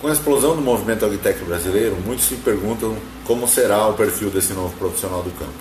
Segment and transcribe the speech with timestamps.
[0.00, 4.54] Com a explosão do movimento agritech brasileiro, muitos se perguntam como será o perfil desse
[4.54, 5.52] novo profissional do campo.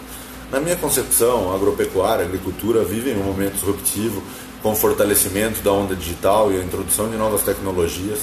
[0.50, 4.24] Na minha concepção, a agropecuária, a agricultura vivem um momento disruptivo
[4.64, 8.20] com o fortalecimento da onda digital e a introdução de novas tecnologias.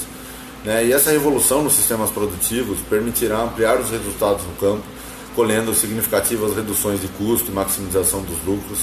[0.64, 0.87] Né?
[0.87, 4.85] E essa revolução nos sistemas produtivos permitirá ampliar os resultados no campo,
[5.35, 8.79] colhendo significativas reduções de custo e maximização dos lucros,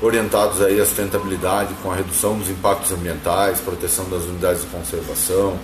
[0.00, 5.58] orientados aí à sustentabilidade com a redução dos impactos ambientais, proteção das unidades de conservação,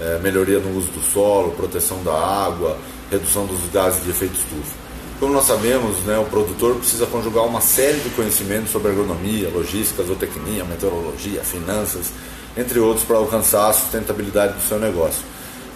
[0.00, 2.76] é, melhoria no uso do solo, proteção da água,
[3.10, 4.84] redução dos gases de efeito estufa.
[5.20, 10.02] Como nós sabemos, né, o produtor precisa conjugar uma série de conhecimentos sobre agronomia, logística,
[10.02, 12.10] zootecnia, meteorologia, finanças,
[12.56, 15.22] entre outros, para alcançar a sustentabilidade do seu negócio.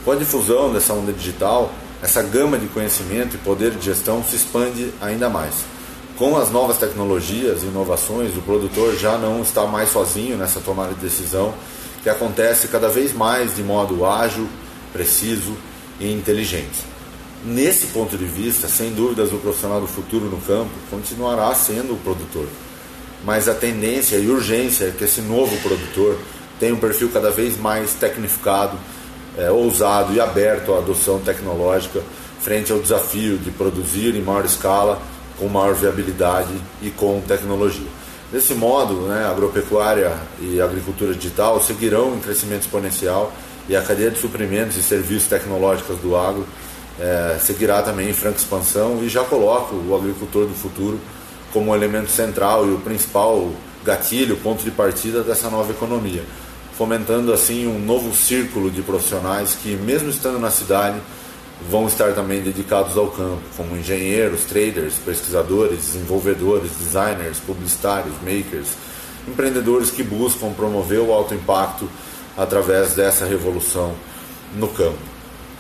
[0.04, 1.72] Com a difusão dessa onda digital,
[2.02, 5.55] essa gama de conhecimento e poder de gestão se expande ainda mais.
[6.16, 10.92] Com as novas tecnologias e inovações, o produtor já não está mais sozinho nessa tomada
[10.94, 11.55] de decisão
[12.08, 14.48] que acontece cada vez mais de modo ágil,
[14.94, 15.54] preciso
[16.00, 16.86] e inteligente.
[17.44, 21.98] Nesse ponto de vista, sem dúvidas, o profissional do futuro no campo continuará sendo o
[21.98, 22.46] produtor.
[23.22, 26.18] Mas a tendência e urgência é que esse novo produtor
[26.58, 28.78] tenha um perfil cada vez mais tecnificado,
[29.36, 32.02] é, ousado e aberto à adoção tecnológica
[32.40, 34.98] frente ao desafio de produzir em maior escala,
[35.38, 37.86] com maior viabilidade e com tecnologia.
[38.30, 43.32] Desse modo, né, agropecuária e agricultura digital seguirão em crescimento exponencial
[43.66, 46.46] e a cadeia de suprimentos e serviços tecnológicos do agro
[47.00, 51.00] é, seguirá também em franca expansão e já coloca o agricultor do futuro
[51.52, 53.50] como elemento central e o principal
[53.82, 56.22] gatilho, ponto de partida dessa nova economia,
[56.76, 61.00] fomentando assim um novo círculo de profissionais que, mesmo estando na cidade,
[61.67, 68.69] vão estar também dedicados ao campo, como engenheiros, traders, pesquisadores, desenvolvedores, designers, publicitários, makers,
[69.27, 71.89] empreendedores que buscam promover o alto impacto
[72.36, 73.95] através dessa revolução
[74.55, 74.98] no campo.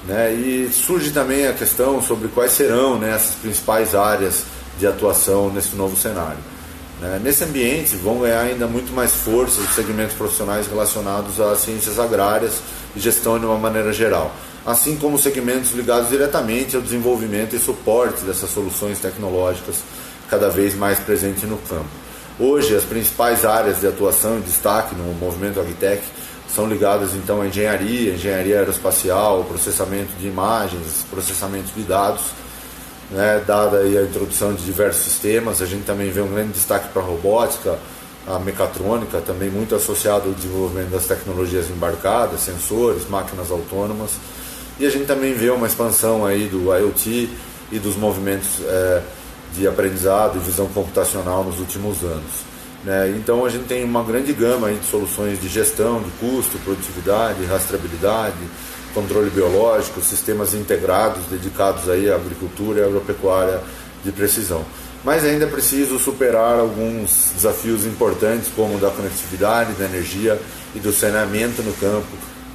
[0.06, 0.32] Né?
[0.32, 4.44] E surge também a questão sobre quais serão né, essas principais áreas
[4.78, 6.38] de atuação nesse novo cenário.
[7.00, 7.20] Né?
[7.22, 12.62] Nesse ambiente vão ganhar ainda muito mais força os segmentos profissionais relacionados às ciências agrárias
[12.94, 14.32] e gestão de uma maneira geral
[14.68, 19.76] assim como segmentos ligados diretamente ao desenvolvimento e suporte dessas soluções tecnológicas
[20.28, 21.88] cada vez mais presentes no campo.
[22.38, 26.02] Hoje, as principais áreas de atuação e destaque no movimento Agtech
[26.54, 32.24] são ligadas então à engenharia, engenharia aeroespacial, processamento de imagens, processamento de dados,
[33.10, 37.00] né, dada a introdução de diversos sistemas, a gente também vê um grande destaque para
[37.00, 37.78] a robótica,
[38.26, 44.10] a mecatrônica, também muito associado ao desenvolvimento das tecnologias embarcadas, sensores, máquinas autônomas.
[44.78, 47.28] E a gente também vê uma expansão aí do IoT
[47.72, 49.02] e dos movimentos é,
[49.54, 52.48] de aprendizado e visão computacional nos últimos anos.
[52.84, 53.10] Né?
[53.16, 58.36] Então a gente tem uma grande gama de soluções de gestão, de custo, produtividade, rastreabilidade,
[58.94, 63.60] controle biológico, sistemas integrados dedicados aí à agricultura e agropecuária
[64.04, 64.64] de precisão.
[65.04, 70.40] Mas ainda é preciso superar alguns desafios importantes, como o da conectividade, da energia
[70.74, 72.06] e do saneamento no campo,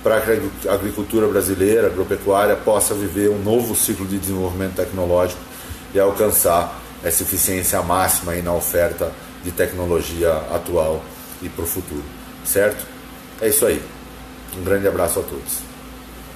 [0.04, 5.40] para que a agricultura brasileira, agropecuária, possa viver um novo ciclo de desenvolvimento tecnológico
[5.94, 9.12] e alcançar essa eficiência máxima aí na oferta
[9.44, 11.04] de tecnologia atual
[11.42, 12.04] e para o futuro.
[12.44, 12.86] Certo?
[13.42, 13.82] É isso aí.
[14.58, 15.73] Um grande abraço a todos.